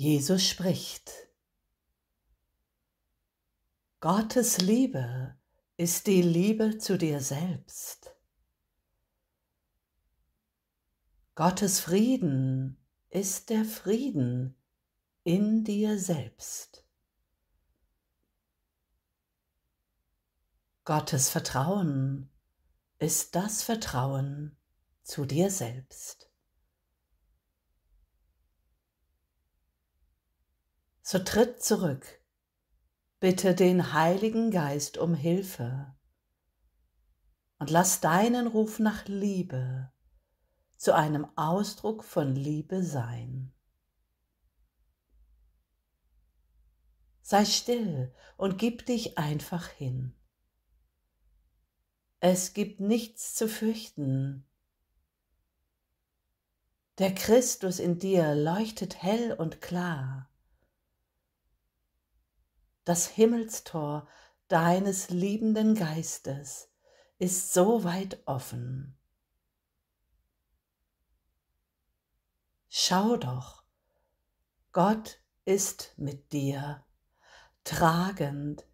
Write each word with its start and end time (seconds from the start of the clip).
Jesus 0.00 0.46
spricht. 0.46 1.10
Gottes 3.98 4.58
Liebe 4.58 5.36
ist 5.76 6.06
die 6.06 6.22
Liebe 6.22 6.78
zu 6.78 6.96
dir 6.96 7.20
selbst. 7.20 8.14
Gottes 11.34 11.80
Frieden 11.80 12.80
ist 13.10 13.50
der 13.50 13.64
Frieden 13.64 14.54
in 15.24 15.64
dir 15.64 15.98
selbst. 15.98 16.86
Gottes 20.84 21.28
Vertrauen 21.28 22.30
ist 23.00 23.34
das 23.34 23.64
Vertrauen 23.64 24.56
zu 25.02 25.24
dir 25.24 25.50
selbst. 25.50 26.30
So 31.10 31.18
tritt 31.18 31.62
zurück, 31.62 32.20
bitte 33.18 33.54
den 33.54 33.94
Heiligen 33.94 34.50
Geist 34.50 34.98
um 34.98 35.14
Hilfe 35.14 35.96
und 37.58 37.70
lass 37.70 38.02
deinen 38.02 38.46
Ruf 38.46 38.78
nach 38.78 39.06
Liebe 39.06 39.90
zu 40.76 40.94
einem 40.94 41.26
Ausdruck 41.34 42.04
von 42.04 42.34
Liebe 42.34 42.82
sein. 42.82 43.54
Sei 47.22 47.46
still 47.46 48.12
und 48.36 48.58
gib 48.58 48.84
dich 48.84 49.16
einfach 49.16 49.66
hin. 49.66 50.14
Es 52.20 52.52
gibt 52.52 52.80
nichts 52.80 53.34
zu 53.34 53.48
fürchten. 53.48 54.46
Der 56.98 57.14
Christus 57.14 57.78
in 57.78 57.98
dir 57.98 58.34
leuchtet 58.34 59.02
hell 59.02 59.32
und 59.32 59.62
klar. 59.62 60.27
Das 62.88 63.06
Himmelstor 63.06 64.08
deines 64.48 65.10
liebenden 65.10 65.74
Geistes 65.74 66.70
ist 67.18 67.52
so 67.52 67.84
weit 67.84 68.22
offen. 68.24 68.96
Schau 72.70 73.18
doch, 73.18 73.62
Gott 74.72 75.20
ist 75.44 75.92
mit 75.98 76.32
dir, 76.32 76.82
tragend, 77.62 78.64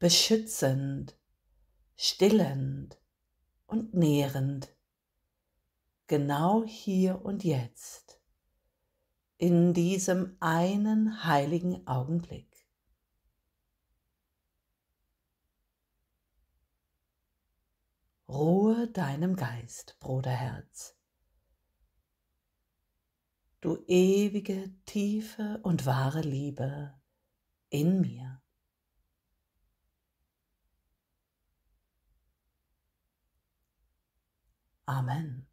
beschützend, 0.00 1.16
stillend 1.94 2.98
und 3.68 3.94
nährend, 3.94 4.74
genau 6.08 6.64
hier 6.64 7.24
und 7.24 7.44
jetzt, 7.44 8.18
in 9.38 9.74
diesem 9.74 10.36
einen 10.40 11.22
heiligen 11.22 11.86
Augenblick. 11.86 12.53
Ruhe 18.34 18.88
deinem 18.88 19.36
Geist, 19.36 19.96
Bruderherz. 20.00 20.98
Du 23.60 23.76
ewige, 23.86 24.74
tiefe 24.86 25.60
und 25.62 25.86
wahre 25.86 26.20
Liebe 26.20 26.92
in 27.70 28.00
mir. 28.00 28.42
Amen. 34.86 35.46